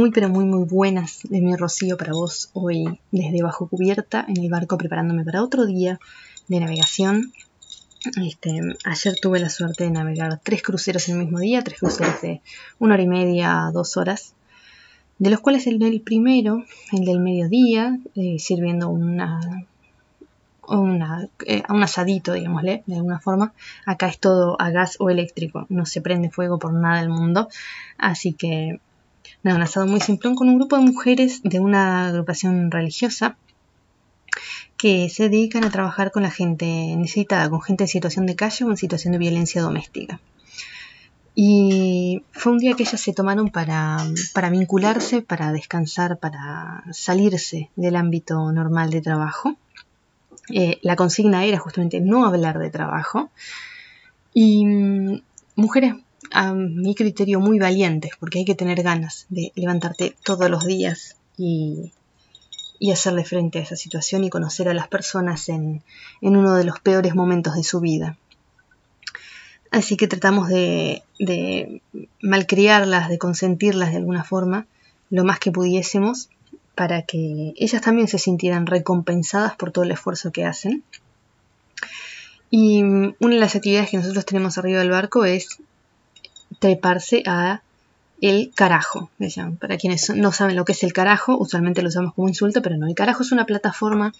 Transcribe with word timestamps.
muy 0.00 0.12
pero 0.12 0.30
muy 0.30 0.46
muy 0.46 0.64
buenas 0.64 1.20
de 1.24 1.42
mi 1.42 1.54
rocío 1.56 1.98
para 1.98 2.14
vos 2.14 2.48
hoy 2.54 2.98
desde 3.10 3.42
bajo 3.42 3.68
cubierta 3.68 4.24
en 4.26 4.42
el 4.42 4.48
barco 4.48 4.78
preparándome 4.78 5.24
para 5.24 5.44
otro 5.44 5.66
día 5.66 6.00
de 6.48 6.58
navegación. 6.58 7.34
Este, 8.16 8.60
ayer 8.86 9.14
tuve 9.20 9.40
la 9.40 9.50
suerte 9.50 9.84
de 9.84 9.90
navegar 9.90 10.40
tres 10.42 10.62
cruceros 10.62 11.06
el 11.10 11.18
mismo 11.18 11.38
día, 11.38 11.62
tres 11.62 11.80
cruceros 11.80 12.18
de 12.22 12.40
una 12.78 12.94
hora 12.94 13.02
y 13.02 13.08
media, 13.08 13.70
dos 13.74 13.98
horas, 13.98 14.32
de 15.18 15.28
los 15.28 15.40
cuales 15.40 15.66
el 15.66 15.78
del 15.78 16.00
primero, 16.00 16.64
el 16.92 17.04
del 17.04 17.20
mediodía, 17.20 17.98
eh, 18.14 18.38
sirviendo 18.38 18.88
una 18.88 19.38
eh, 21.46 21.62
a 21.66 21.74
un 21.74 21.82
asadito, 21.82 22.32
digámosle, 22.32 22.84
de 22.86 22.94
alguna 22.94 23.20
forma. 23.20 23.52
Acá 23.84 24.08
es 24.08 24.18
todo 24.18 24.56
a 24.58 24.70
gas 24.70 24.96
o 24.98 25.10
eléctrico, 25.10 25.66
no 25.68 25.84
se 25.84 26.00
prende 26.00 26.30
fuego 26.30 26.58
por 26.58 26.72
nada 26.72 27.00
del 27.00 27.10
mundo. 27.10 27.48
Así 27.98 28.32
que, 28.32 28.80
nada, 29.42 29.56
un 29.56 29.62
asado 29.62 29.86
muy 29.86 30.00
simplón 30.00 30.34
con 30.34 30.48
un 30.48 30.58
grupo 30.58 30.76
de 30.76 30.82
mujeres 30.82 31.42
de 31.42 31.60
una 31.60 32.08
agrupación 32.08 32.70
religiosa 32.70 33.36
que 34.76 35.08
se 35.10 35.28
dedican 35.28 35.64
a 35.64 35.70
trabajar 35.70 36.10
con 36.10 36.22
la 36.22 36.30
gente 36.30 36.64
necesitada, 36.96 37.50
con 37.50 37.60
gente 37.60 37.84
en 37.84 37.88
situación 37.88 38.26
de 38.26 38.36
calle 38.36 38.64
o 38.64 38.70
en 38.70 38.76
situación 38.76 39.12
de 39.12 39.18
violencia 39.18 39.60
doméstica. 39.60 40.20
Y 41.34 42.24
fue 42.32 42.52
un 42.52 42.58
día 42.58 42.74
que 42.74 42.82
ellas 42.82 43.00
se 43.00 43.12
tomaron 43.12 43.50
para, 43.50 43.98
para 44.32 44.50
vincularse, 44.50 45.22
para 45.22 45.52
descansar, 45.52 46.18
para 46.18 46.82
salirse 46.92 47.70
del 47.76 47.96
ámbito 47.96 48.50
normal 48.52 48.90
de 48.90 49.00
trabajo 49.00 49.56
eh, 50.52 50.78
la 50.82 50.96
consigna 50.96 51.44
era 51.44 51.58
justamente 51.58 52.00
no 52.00 52.24
hablar 52.24 52.58
de 52.58 52.70
trabajo. 52.70 53.30
Y 54.34 54.64
mm, 54.64 55.22
mujeres, 55.56 55.94
a 56.30 56.52
mi 56.52 56.94
criterio, 56.94 57.40
muy 57.40 57.58
valientes, 57.58 58.12
porque 58.18 58.40
hay 58.40 58.44
que 58.44 58.54
tener 58.54 58.82
ganas 58.82 59.26
de 59.28 59.52
levantarte 59.54 60.16
todos 60.24 60.50
los 60.50 60.66
días 60.66 61.16
y, 61.36 61.92
hacerle 62.92 63.24
frente 63.24 63.58
a 63.58 63.62
esa 63.62 63.76
situación 63.76 64.24
y 64.24 64.30
conocer 64.30 64.68
a 64.68 64.74
las 64.74 64.88
personas 64.88 65.48
en, 65.48 65.82
uno 66.22 66.54
de 66.54 66.64
los 66.64 66.80
peores 66.80 67.14
momentos 67.14 67.54
de 67.54 67.62
su 67.62 67.80
vida. 67.80 68.16
Así 69.70 69.96
que 69.96 70.08
tratamos 70.08 70.48
de, 70.48 71.02
de 71.18 71.82
malcriarlas, 72.20 73.08
de 73.08 73.18
consentirlas 73.18 73.90
de 73.90 73.98
alguna 73.98 74.24
forma, 74.24 74.66
lo 75.10 75.24
más 75.24 75.38
que 75.38 75.52
pudiésemos, 75.52 76.30
para 76.74 77.02
que 77.02 77.52
ellas 77.56 77.82
también 77.82 78.08
se 78.08 78.18
sintieran 78.18 78.66
recompensadas 78.66 79.54
por 79.56 79.70
todo 79.70 79.84
el 79.84 79.90
esfuerzo 79.90 80.32
que 80.32 80.44
hacen. 80.44 80.82
Y 82.50 82.82
una 82.82 83.14
de 83.20 83.38
las 83.38 83.54
actividades 83.54 83.90
que 83.90 83.98
nosotros 83.98 84.24
tenemos 84.24 84.58
arriba 84.58 84.80
del 84.80 84.90
barco 84.90 85.24
es 85.24 85.60
treparse 86.60 87.24
a 87.26 87.62
el 88.20 88.52
carajo, 88.54 89.10
Para 89.58 89.78
quienes 89.78 90.10
no 90.10 90.30
saben 90.30 90.54
lo 90.54 90.66
que 90.66 90.72
es 90.72 90.82
el 90.84 90.92
carajo, 90.92 91.38
usualmente 91.38 91.80
lo 91.82 91.88
usamos 91.88 92.12
como 92.14 92.28
insulto, 92.28 92.60
pero 92.60 92.76
no. 92.76 92.86
El 92.86 92.94
carajo 92.94 93.22
es 93.22 93.32
una 93.32 93.46
plataforma 93.46 94.12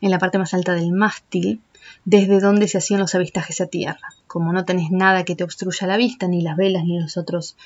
en 0.00 0.10
la 0.10 0.20
parte 0.20 0.38
más 0.38 0.54
alta 0.54 0.74
del 0.74 0.92
mástil, 0.92 1.60
desde 2.04 2.38
donde 2.38 2.68
se 2.68 2.78
hacían 2.78 3.00
los 3.00 3.14
avistajes 3.16 3.60
a 3.60 3.66
tierra. 3.66 4.14
Como 4.28 4.52
no 4.52 4.64
tenés 4.64 4.90
nada 4.92 5.24
que 5.24 5.34
te 5.34 5.42
obstruya 5.42 5.88
la 5.88 5.96
vista, 5.96 6.28
ni 6.28 6.40
las 6.40 6.56
velas, 6.56 6.84
ni 6.84 7.00
los 7.00 7.16
otros 7.16 7.56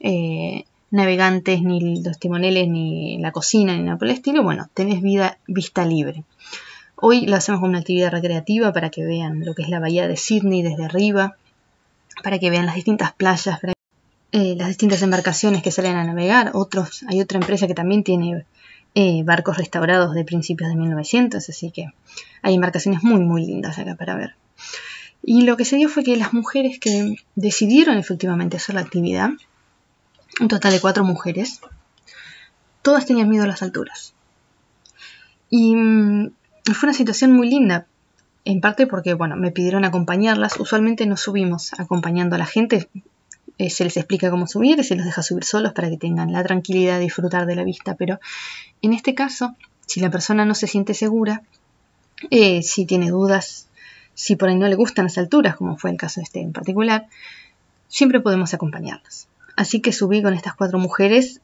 eh, 0.00 0.64
navegantes, 0.90 1.62
ni 1.62 2.02
los 2.02 2.18
timoneles, 2.18 2.68
ni 2.68 3.18
la 3.18 3.30
cocina, 3.30 3.76
ni 3.76 3.84
nada 3.84 3.98
por 3.98 4.08
el 4.08 4.14
estilo, 4.14 4.42
bueno, 4.42 4.68
tenés 4.74 5.00
vida, 5.00 5.38
vista 5.46 5.84
libre. 5.86 6.24
Hoy 6.96 7.26
lo 7.26 7.36
hacemos 7.36 7.60
como 7.60 7.70
una 7.70 7.78
actividad 7.78 8.10
recreativa 8.10 8.72
para 8.72 8.90
que 8.90 9.04
vean 9.04 9.44
lo 9.44 9.54
que 9.54 9.62
es 9.62 9.68
la 9.68 9.78
bahía 9.78 10.08
de 10.08 10.16
Sydney 10.16 10.62
desde 10.62 10.84
arriba, 10.84 11.36
para 12.22 12.38
que 12.38 12.50
vean 12.50 12.66
las 12.66 12.74
distintas 12.74 13.12
playas, 13.12 13.58
eh, 14.32 14.54
las 14.56 14.68
distintas 14.68 15.02
embarcaciones 15.02 15.62
que 15.62 15.70
salen 15.70 15.96
a 15.96 16.04
navegar. 16.04 16.50
Otros, 16.54 17.04
hay 17.08 17.20
otra 17.20 17.38
empresa 17.38 17.66
que 17.66 17.74
también 17.74 18.04
tiene 18.04 18.44
eh, 18.94 19.22
barcos 19.24 19.56
restaurados 19.56 20.14
de 20.14 20.24
principios 20.24 20.70
de 20.70 20.76
1900, 20.76 21.48
así 21.48 21.70
que 21.70 21.92
hay 22.42 22.54
embarcaciones 22.54 23.02
muy, 23.02 23.20
muy 23.20 23.46
lindas 23.46 23.78
acá 23.78 23.94
para 23.94 24.16
ver. 24.16 24.34
Y 25.22 25.42
lo 25.42 25.56
que 25.56 25.64
se 25.64 25.76
dio 25.76 25.88
fue 25.88 26.02
que 26.02 26.16
las 26.16 26.32
mujeres 26.32 26.78
que 26.78 27.16
decidieron 27.34 27.98
efectivamente 27.98 28.56
hacer 28.56 28.74
la 28.74 28.80
actividad, 28.80 29.30
un 30.40 30.48
total 30.48 30.72
de 30.72 30.80
cuatro 30.80 31.04
mujeres. 31.04 31.60
Todas 32.82 33.04
tenían 33.04 33.28
miedo 33.28 33.44
a 33.44 33.48
las 33.48 33.62
alturas. 33.62 34.14
Y 35.50 35.74
mm, 35.74 36.32
fue 36.72 36.88
una 36.88 36.94
situación 36.94 37.32
muy 37.32 37.50
linda, 37.50 37.86
en 38.44 38.60
parte 38.60 38.86
porque, 38.86 39.14
bueno, 39.14 39.36
me 39.36 39.50
pidieron 39.50 39.84
acompañarlas. 39.84 40.58
Usualmente 40.58 41.06
no 41.06 41.16
subimos 41.16 41.72
acompañando 41.78 42.36
a 42.36 42.38
la 42.38 42.46
gente, 42.46 42.88
eh, 43.58 43.70
se 43.70 43.84
les 43.84 43.96
explica 43.96 44.30
cómo 44.30 44.46
subir 44.46 44.78
y 44.78 44.84
se 44.84 44.96
los 44.96 45.04
deja 45.04 45.22
subir 45.22 45.44
solos 45.44 45.72
para 45.72 45.90
que 45.90 45.98
tengan 45.98 46.32
la 46.32 46.42
tranquilidad 46.42 46.94
de 46.94 47.04
disfrutar 47.04 47.46
de 47.46 47.56
la 47.56 47.64
vista. 47.64 47.94
Pero 47.94 48.18
en 48.80 48.92
este 48.92 49.14
caso, 49.14 49.54
si 49.86 50.00
la 50.00 50.10
persona 50.10 50.44
no 50.44 50.54
se 50.54 50.66
siente 50.66 50.94
segura, 50.94 51.42
eh, 52.30 52.62
si 52.62 52.86
tiene 52.86 53.10
dudas, 53.10 53.68
si 54.14 54.36
por 54.36 54.48
ahí 54.48 54.56
no 54.56 54.68
le 54.68 54.76
gustan 54.76 55.06
las 55.06 55.18
alturas, 55.18 55.56
como 55.56 55.76
fue 55.76 55.90
el 55.90 55.96
caso 55.96 56.20
este 56.20 56.40
en 56.40 56.52
particular, 56.52 57.06
siempre 57.88 58.20
podemos 58.20 58.54
acompañarlas. 58.54 59.28
Así 59.56 59.80
que 59.80 59.92
subí 59.92 60.22
con 60.22 60.32
estas 60.32 60.54
cuatro 60.54 60.78
mujeres, 60.78 61.40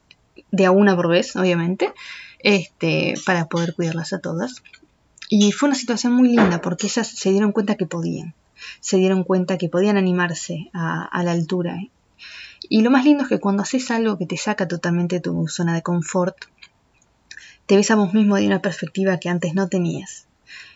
de 0.51 0.65
a 0.65 0.71
una 0.71 0.95
por 0.95 1.09
vez, 1.09 1.35
obviamente, 1.35 1.93
este, 2.39 3.15
para 3.25 3.45
poder 3.45 3.75
cuidarlas 3.75 4.13
a 4.13 4.19
todas. 4.19 4.63
Y 5.29 5.51
fue 5.51 5.67
una 5.67 5.77
situación 5.77 6.13
muy 6.13 6.29
linda 6.29 6.61
porque 6.61 6.87
ellas 6.87 7.07
se 7.07 7.31
dieron 7.31 7.51
cuenta 7.51 7.75
que 7.75 7.85
podían, 7.85 8.33
se 8.79 8.97
dieron 8.97 9.23
cuenta 9.23 9.57
que 9.57 9.67
podían 9.67 9.97
animarse 9.97 10.69
a, 10.73 11.21
la 11.23 11.31
altura. 11.31 11.77
Y 12.69 12.81
lo 12.81 12.91
más 12.91 13.03
lindo 13.03 13.23
es 13.23 13.29
que 13.29 13.39
cuando 13.39 13.63
haces 13.63 13.91
algo 13.91 14.17
que 14.17 14.25
te 14.25 14.37
saca 14.37 14.67
totalmente 14.67 15.19
tu 15.19 15.47
zona 15.47 15.75
de 15.75 15.81
confort, 15.81 16.37
te 17.65 17.75
ves 17.75 17.91
a 17.91 17.95
vos 17.95 18.13
mismo 18.13 18.37
de 18.37 18.47
una 18.47 18.61
perspectiva 18.61 19.17
que 19.17 19.29
antes 19.29 19.53
no 19.53 19.67
tenías. 19.67 20.27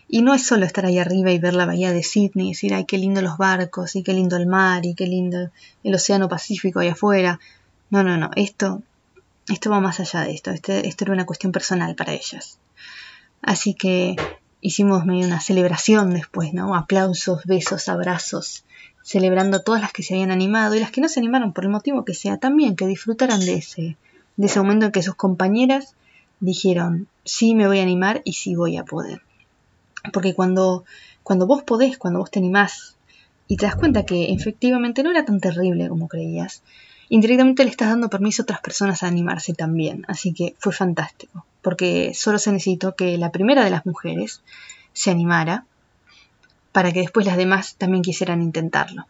Y 0.10 0.22
no 0.22 0.34
es 0.34 0.46
solo 0.46 0.66
estar 0.66 0.86
ahí 0.86 1.00
arriba 1.00 1.32
y 1.32 1.40
ver 1.40 1.54
la 1.54 1.66
bahía 1.66 1.94
de 1.94 2.04
Sydney 2.04 2.48
y 2.48 2.52
decir, 2.52 2.74
ay, 2.74 2.84
qué 2.84 2.98
lindo 2.98 3.22
los 3.22 3.38
barcos, 3.38 3.96
y 3.96 4.04
qué 4.04 4.14
lindo 4.14 4.36
el 4.36 4.46
mar, 4.46 4.86
y 4.86 4.94
qué 4.94 5.08
lindo 5.08 5.50
el 5.86 5.96
océano 5.96 6.28
Pacífico 6.28 6.80
ahí 6.80 6.90
afuera. 6.90 7.40
No, 7.90 8.04
no, 8.04 8.18
no, 8.18 8.32
esto, 8.36 8.84
esto 9.48 9.70
va 9.70 9.80
más 9.80 10.02
allá 10.02 10.26
de 10.26 10.34
esto. 10.34 10.52
Este, 10.52 10.86
esto 10.86 11.06
era 11.06 11.14
una 11.14 11.26
cuestión 11.26 11.54
personal 11.54 11.96
para 11.96 12.12
ellas. 12.12 12.60
Así 13.42 13.74
que 13.74 14.18
hicimos 14.62 15.06
medio 15.06 15.26
una 15.26 15.42
celebración 15.42 16.14
después, 16.14 16.54
¿no? 16.54 16.76
Aplausos, 16.76 17.44
besos, 17.46 17.90
abrazos, 17.90 18.64
celebrando 19.04 19.62
todas 19.62 19.82
las 19.82 19.92
que 19.92 20.04
se 20.04 20.14
habían 20.14 20.32
animado 20.32 20.76
y 20.76 20.80
las 20.80 20.92
que 20.92 21.02
no 21.02 21.10
se 21.10 21.20
animaron 21.20 21.54
por 21.54 21.64
el 21.64 21.72
motivo 21.72 22.06
que 22.06 22.14
sea, 22.14 22.38
también 22.38 22.76
que 22.76 22.88
disfrutaran 22.88 23.40
de 23.40 23.56
ese, 23.56 23.98
de 24.38 24.46
ese 24.46 24.60
momento 24.60 24.86
en 24.86 24.92
que 24.92 25.04
sus 25.04 25.16
compañeras 25.16 25.96
dijeron, 26.40 27.08
sí 27.26 27.56
me 27.56 27.68
voy 27.68 27.80
a 27.80 27.84
animar 27.84 28.22
y 28.24 28.34
sí 28.34 28.56
voy 28.56 28.78
a 28.78 28.86
poder. 28.86 29.22
Porque 30.14 30.34
cuando, 30.34 30.86
cuando 31.24 31.48
vos 31.48 31.64
podés, 31.64 31.98
cuando 31.98 32.20
vos 32.20 32.32
te 32.32 32.40
animás 32.40 32.96
y 33.48 33.58
te 33.58 33.66
das 33.66 33.76
cuenta 33.76 34.06
que 34.06 34.32
efectivamente 34.32 35.04
no 35.04 35.12
era 35.12 35.26
tan 35.26 35.40
terrible 35.40 35.90
como 35.90 36.08
creías, 36.08 36.64
indirectamente 37.10 37.64
le 37.64 37.70
estás 37.70 37.90
dando 37.90 38.10
permiso 38.10 38.42
a 38.42 38.44
otras 38.44 38.62
personas 38.62 39.04
a 39.04 39.08
animarse 39.08 39.54
también. 39.54 40.06
Así 40.08 40.34
que 40.34 40.56
fue 40.58 40.74
fantástico, 40.74 41.46
porque 41.62 42.14
solo 42.14 42.40
se 42.40 42.52
necesitó 42.52 42.96
que 42.96 43.18
la 43.18 43.32
primera 43.32 43.64
de 43.64 43.70
las 43.70 43.86
mujeres 43.86 44.42
se 44.94 45.12
animara 45.12 45.66
para 46.72 46.92
que 46.92 47.02
después 47.02 47.26
las 47.26 47.38
demás 47.38 47.76
también 47.76 48.04
quisieran 48.04 48.42
intentarlo. 48.42 49.06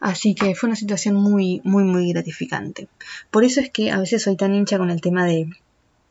Así 0.00 0.34
que 0.34 0.54
fue 0.54 0.68
una 0.68 0.76
situación 0.76 1.14
muy, 1.14 1.62
muy, 1.64 1.84
muy 1.84 2.12
gratificante. 2.12 2.88
Por 3.30 3.44
eso 3.44 3.60
es 3.60 3.70
que 3.70 3.90
a 3.90 3.98
veces 3.98 4.22
soy 4.22 4.36
tan 4.36 4.54
hincha 4.54 4.76
con 4.76 4.90
el 4.90 5.00
tema 5.00 5.24
de, 5.24 5.48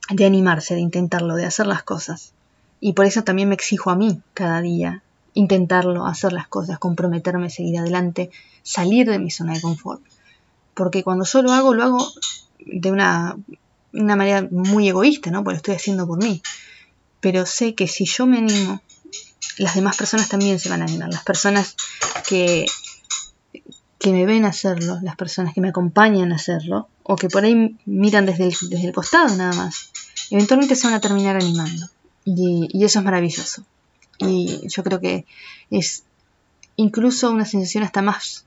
de 0.09 0.25
animarse, 0.25 0.73
de 0.73 0.81
intentarlo, 0.81 1.35
de 1.35 1.45
hacer 1.45 1.67
las 1.67 1.83
cosas. 1.83 2.33
Y 2.79 2.93
por 2.93 3.05
eso 3.05 3.23
también 3.23 3.49
me 3.49 3.56
exijo 3.56 3.91
a 3.91 3.95
mí 3.95 4.21
cada 4.33 4.61
día 4.61 5.03
intentarlo, 5.35 6.06
hacer 6.06 6.33
las 6.33 6.47
cosas, 6.47 6.79
comprometerme, 6.79 7.49
seguir 7.49 7.79
adelante, 7.79 8.29
salir 8.61 9.09
de 9.09 9.19
mi 9.19 9.31
zona 9.31 9.53
de 9.53 9.61
confort. 9.61 10.01
Porque 10.73 11.03
cuando 11.03 11.25
yo 11.25 11.41
lo 11.41 11.51
hago, 11.51 11.73
lo 11.73 11.83
hago 11.83 12.07
de 12.59 12.91
una, 12.91 13.38
una 13.94 14.16
manera 14.16 14.48
muy 14.51 14.90
egoísta, 14.90 15.31
¿no? 15.31 15.44
Porque 15.44 15.56
lo 15.56 15.57
estoy 15.57 15.75
haciendo 15.75 16.07
por 16.07 16.22
mí. 16.22 16.42
Pero 17.19 17.45
sé 17.45 17.75
que 17.75 17.88
si 17.88 18.06
yo 18.06 18.25
me 18.25 18.40
animo, 18.40 18.81
las 19.57 19.75
demás 19.75 19.95
personas 19.98 20.30
también 20.30 20.60
se 20.60 20.69
van 20.69 20.81
a 20.81 20.86
animar. 20.86 21.10
Las 21.12 21.24
personas 21.24 21.75
que, 22.28 22.66
que 24.00 24.12
me 24.12 24.25
ven 24.25 24.45
hacerlo, 24.45 25.00
las 25.01 25.16
personas 25.16 25.54
que 25.54 25.62
me 25.62 25.69
acompañan 25.69 26.31
a 26.31 26.36
hacerlo, 26.36 26.90
o 27.04 27.16
que 27.16 27.30
por 27.30 27.44
ahí 27.45 27.78
miran 27.86 28.25
desde 28.25 28.45
el, 28.45 28.56
desde 28.69 28.88
el 28.88 28.94
costado 28.94 29.36
nada 29.36 29.54
más, 29.54 29.92
eventualmente 30.31 30.75
se 30.75 30.88
van 30.88 30.95
a 30.95 31.01
terminar 31.01 31.36
animando. 31.36 31.88
Y, 32.25 32.84
eso 32.84 33.00
es 33.00 33.06
maravilloso. 33.06 33.63
Y 34.19 34.68
yo 34.68 34.84
creo 34.84 35.00
que 35.00 35.25
es 35.69 36.04
incluso 36.75 37.31
una 37.31 37.45
sensación 37.45 37.84
hasta 37.84 38.01
más 38.01 38.45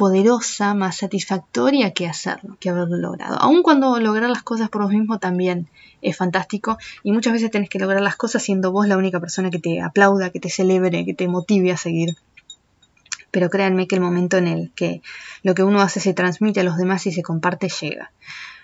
poderosa, 0.00 0.72
más 0.72 0.96
satisfactoria 0.96 1.90
que 1.90 2.06
hacerlo, 2.06 2.56
que 2.58 2.70
haberlo 2.70 2.96
logrado. 2.96 3.36
Aun 3.38 3.62
cuando 3.62 4.00
lograr 4.00 4.30
las 4.30 4.42
cosas 4.42 4.70
por 4.70 4.80
vos 4.80 4.92
mismo 4.92 5.18
también 5.18 5.68
es 6.00 6.16
fantástico 6.16 6.78
y 7.02 7.12
muchas 7.12 7.34
veces 7.34 7.50
tenés 7.50 7.68
que 7.68 7.78
lograr 7.78 8.00
las 8.00 8.16
cosas 8.16 8.42
siendo 8.42 8.72
vos 8.72 8.88
la 8.88 8.96
única 8.96 9.20
persona 9.20 9.50
que 9.50 9.58
te 9.58 9.82
aplauda, 9.82 10.30
que 10.30 10.40
te 10.40 10.48
celebre, 10.48 11.04
que 11.04 11.12
te 11.12 11.28
motive 11.28 11.70
a 11.70 11.76
seguir. 11.76 12.16
Pero 13.30 13.50
créanme 13.50 13.86
que 13.86 13.96
el 13.96 14.00
momento 14.00 14.38
en 14.38 14.48
el 14.48 14.70
que 14.74 15.02
lo 15.42 15.54
que 15.54 15.64
uno 15.64 15.82
hace 15.82 16.00
se 16.00 16.14
transmite 16.14 16.60
a 16.60 16.64
los 16.64 16.78
demás 16.78 17.06
y 17.06 17.12
se 17.12 17.20
comparte 17.20 17.68
llega. 17.68 18.10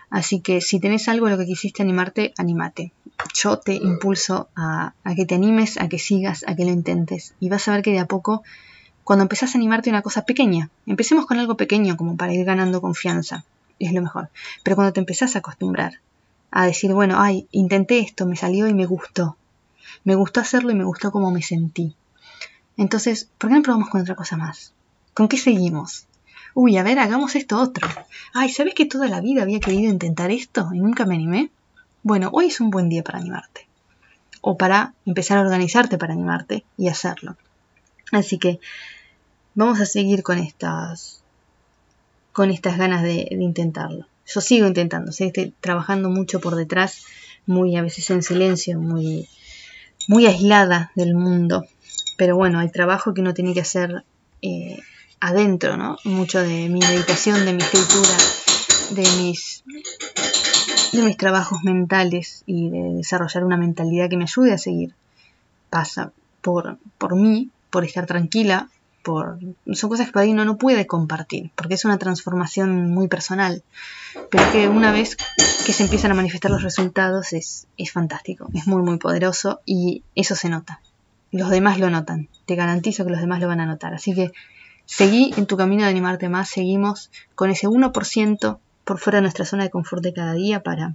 Así 0.08 0.40
que 0.40 0.62
si 0.62 0.80
tenés 0.80 1.06
algo 1.06 1.26
a 1.26 1.30
lo 1.30 1.36
que 1.36 1.44
quisiste 1.44 1.82
animarte, 1.82 2.32
animate. 2.38 2.92
Yo 3.34 3.58
te 3.58 3.74
impulso 3.74 4.48
a, 4.56 4.94
a, 5.04 5.14
que 5.14 5.26
te 5.26 5.34
animes, 5.34 5.76
a 5.76 5.90
que 5.90 5.98
sigas, 5.98 6.46
a 6.48 6.56
que 6.56 6.64
lo 6.64 6.70
intentes. 6.70 7.34
Y 7.40 7.50
vas 7.50 7.68
a 7.68 7.72
ver 7.72 7.82
que 7.82 7.92
de 7.92 7.98
a 7.98 8.06
poco, 8.06 8.42
cuando 9.06 9.22
empezás 9.22 9.54
a 9.54 9.58
animarte 9.58 9.88
una 9.88 10.02
cosa 10.02 10.24
pequeña, 10.24 10.68
empecemos 10.84 11.26
con 11.26 11.38
algo 11.38 11.56
pequeño 11.56 11.96
como 11.96 12.16
para 12.16 12.34
ir 12.34 12.44
ganando 12.44 12.80
confianza, 12.80 13.44
es 13.78 13.92
lo 13.92 14.02
mejor. 14.02 14.30
Pero 14.64 14.74
cuando 14.74 14.92
te 14.92 14.98
empezás 14.98 15.36
a 15.36 15.38
acostumbrar 15.38 16.00
a 16.50 16.66
decir, 16.66 16.92
bueno, 16.92 17.14
ay, 17.20 17.46
intenté 17.52 18.00
esto, 18.00 18.26
me 18.26 18.34
salió 18.34 18.66
y 18.66 18.74
me 18.74 18.84
gustó. 18.84 19.36
Me 20.02 20.16
gustó 20.16 20.40
hacerlo 20.40 20.72
y 20.72 20.74
me 20.74 20.82
gustó 20.82 21.12
cómo 21.12 21.30
me 21.30 21.40
sentí. 21.40 21.94
Entonces, 22.76 23.28
¿por 23.38 23.48
qué 23.48 23.54
no 23.54 23.62
probamos 23.62 23.90
con 23.90 24.00
otra 24.00 24.16
cosa 24.16 24.36
más? 24.36 24.72
¿Con 25.14 25.28
qué 25.28 25.38
seguimos? 25.38 26.06
Uy, 26.54 26.76
a 26.76 26.82
ver, 26.82 26.98
hagamos 26.98 27.36
esto 27.36 27.60
otro. 27.60 27.86
Ay, 28.34 28.48
¿sabes 28.48 28.74
que 28.74 28.86
toda 28.86 29.06
la 29.06 29.20
vida 29.20 29.42
había 29.42 29.60
querido 29.60 29.88
intentar 29.88 30.32
esto 30.32 30.68
y 30.72 30.80
nunca 30.80 31.06
me 31.06 31.14
animé? 31.14 31.50
Bueno, 32.02 32.30
hoy 32.32 32.46
es 32.46 32.60
un 32.60 32.70
buen 32.70 32.88
día 32.88 33.04
para 33.04 33.18
animarte. 33.18 33.68
O 34.40 34.56
para 34.56 34.94
empezar 35.04 35.38
a 35.38 35.42
organizarte 35.42 35.96
para 35.96 36.14
animarte 36.14 36.64
y 36.76 36.88
hacerlo. 36.88 37.36
Así 38.12 38.38
que 38.38 38.60
vamos 39.54 39.80
a 39.80 39.86
seguir 39.86 40.22
con 40.22 40.38
estas 40.38 41.22
con 42.36 42.50
estas 42.50 42.76
ganas 42.76 43.02
de, 43.02 43.28
intentarlo. 43.30 44.06
Yo 44.26 44.42
sigo 44.42 44.66
intentando, 44.66 45.10
estoy 45.10 45.54
trabajando 45.60 46.10
mucho 46.10 46.38
por 46.38 46.54
detrás, 46.54 47.04
muy 47.46 47.76
a 47.76 47.82
veces 47.82 48.10
en 48.10 48.22
silencio, 48.22 48.78
muy, 48.78 49.26
muy 50.06 50.26
aislada 50.26 50.92
del 50.94 51.14
mundo. 51.14 51.64
Pero 52.18 52.36
bueno, 52.36 52.58
hay 52.58 52.70
trabajo 52.70 53.14
que 53.14 53.22
uno 53.22 53.32
tiene 53.32 53.54
que 53.54 53.62
hacer 53.62 54.04
eh, 54.42 54.78
adentro, 55.18 55.78
¿no? 55.78 55.96
Mucho 56.04 56.42
de 56.42 56.68
mi 56.68 56.80
meditación, 56.80 57.46
de 57.46 57.54
mi 57.54 57.62
escritura, 57.62 58.16
de 58.90 59.08
mis, 59.16 59.64
de 60.92 61.02
mis 61.02 61.16
trabajos 61.16 61.62
mentales 61.62 62.42
y 62.44 62.68
de 62.68 62.96
desarrollar 62.96 63.44
una 63.44 63.56
mentalidad 63.56 64.10
que 64.10 64.18
me 64.18 64.24
ayude 64.24 64.52
a 64.52 64.58
seguir. 64.58 64.94
Pasa 65.70 66.12
por, 66.42 66.76
por 66.98 67.16
mí, 67.16 67.50
por 67.70 67.84
estar 67.84 68.06
tranquila, 68.06 68.68
por, 69.02 69.38
son 69.72 69.90
cosas 69.90 70.06
que 70.06 70.12
para 70.12 70.26
uno 70.26 70.44
no 70.44 70.58
puede 70.58 70.86
compartir, 70.86 71.50
porque 71.54 71.74
es 71.74 71.84
una 71.84 71.98
transformación 71.98 72.90
muy 72.90 73.08
personal, 73.08 73.62
pero 74.30 74.50
que 74.52 74.68
una 74.68 74.92
vez 74.92 75.16
que 75.64 75.72
se 75.72 75.84
empiezan 75.84 76.10
a 76.10 76.14
manifestar 76.14 76.50
los 76.50 76.62
resultados 76.62 77.32
es, 77.32 77.66
es 77.76 77.92
fantástico, 77.92 78.48
es 78.54 78.66
muy 78.66 78.82
muy 78.82 78.98
poderoso 78.98 79.60
y 79.64 80.02
eso 80.14 80.34
se 80.34 80.48
nota. 80.48 80.80
Los 81.30 81.50
demás 81.50 81.78
lo 81.78 81.90
notan, 81.90 82.28
te 82.46 82.54
garantizo 82.56 83.04
que 83.04 83.10
los 83.10 83.20
demás 83.20 83.40
lo 83.40 83.48
van 83.48 83.60
a 83.60 83.66
notar. 83.66 83.94
Así 83.94 84.14
que 84.14 84.32
Seguí 84.86 85.34
en 85.36 85.46
tu 85.46 85.56
camino 85.56 85.82
de 85.82 85.90
animarte 85.90 86.28
más, 86.28 86.48
seguimos 86.48 87.10
con 87.34 87.50
ese 87.50 87.66
1% 87.66 88.58
por 88.84 88.98
fuera 88.98 89.16
de 89.16 89.22
nuestra 89.22 89.44
zona 89.44 89.64
de 89.64 89.70
confort 89.70 90.02
de 90.02 90.12
cada 90.12 90.32
día 90.32 90.62
para, 90.62 90.94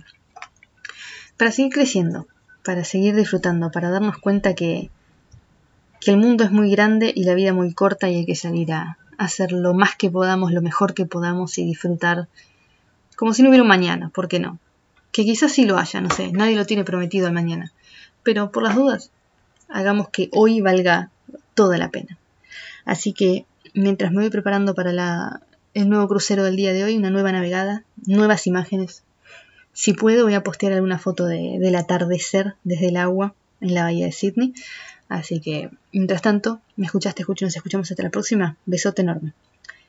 para 1.37 1.51
seguir 1.51 1.73
creciendo, 1.73 2.25
para 2.63 2.85
seguir 2.85 3.15
disfrutando, 3.15 3.69
para 3.69 3.89
darnos 3.89 4.17
cuenta 4.17 4.55
que, 4.55 4.89
que 6.01 6.11
el 6.11 6.17
mundo 6.17 6.43
es 6.43 6.51
muy 6.51 6.69
grande 6.71 7.13
y 7.15 7.23
la 7.23 7.35
vida 7.35 7.53
muy 7.53 7.73
corta 7.73 8.09
y 8.09 8.17
hay 8.17 8.25
que 8.25 8.35
salir 8.35 8.73
a, 8.73 8.97
hacer 9.17 9.51
lo 9.51 9.75
más 9.75 9.95
que 9.95 10.09
podamos, 10.09 10.51
lo 10.51 10.63
mejor 10.63 10.95
que 10.95 11.05
podamos 11.05 11.59
y 11.59 11.63
disfrutar 11.63 12.27
como 13.15 13.35
si 13.35 13.43
no 13.43 13.49
hubiera 13.49 13.61
un 13.61 13.69
mañana, 13.69 14.09
¿por 14.09 14.27
qué 14.27 14.39
no? 14.39 14.57
Que 15.11 15.23
quizás 15.23 15.51
sí 15.51 15.65
lo 15.65 15.77
haya, 15.77 16.01
no 16.01 16.09
sé, 16.09 16.31
nadie 16.31 16.55
lo 16.55 16.65
tiene 16.65 16.83
prometido 16.83 17.27
al 17.27 17.33
mañana, 17.33 17.71
pero 18.23 18.51
por 18.51 18.63
las 18.63 18.75
dudas, 18.75 19.11
hagamos 19.69 20.09
que 20.09 20.29
hoy 20.33 20.59
valga 20.59 21.11
toda 21.53 21.77
la 21.77 21.89
pena. 21.89 22.17
Así 22.83 23.13
que 23.13 23.45
mientras 23.75 24.11
me 24.11 24.21
voy 24.21 24.31
preparando 24.31 24.73
para 24.73 24.91
la, 24.91 25.41
el 25.75 25.87
nuevo 25.87 26.07
crucero 26.07 26.43
del 26.43 26.55
día 26.55 26.73
de 26.73 26.83
hoy, 26.83 26.97
una 26.97 27.11
nueva 27.11 27.31
navegada, 27.31 27.83
nuevas 28.07 28.47
imágenes. 28.47 29.03
Si 29.73 29.93
puedo, 29.93 30.23
voy 30.23 30.33
a 30.33 30.43
postear 30.43 30.73
alguna 30.73 30.97
foto 30.97 31.25
de, 31.25 31.57
del 31.59 31.75
atardecer 31.75 32.55
desde 32.63 32.89
el 32.89 32.97
agua 32.97 33.35
en 33.61 33.75
la 33.75 33.83
bahía 33.83 34.07
de 34.07 34.11
Sydney. 34.11 34.53
Así 35.11 35.41
que, 35.41 35.69
mientras 35.91 36.21
tanto, 36.21 36.61
me 36.77 36.85
escuchaste, 36.85 37.23
escucho, 37.23 37.43
nos 37.43 37.53
escuchamos 37.57 37.91
hasta 37.91 38.01
la 38.01 38.09
próxima. 38.09 38.55
Besote 38.65 39.01
enorme. 39.01 39.33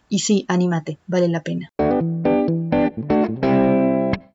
Y 0.08 0.19
sí, 0.19 0.44
anímate, 0.48 0.98
vale 1.06 1.28
la 1.28 1.44
pena. 1.44 1.70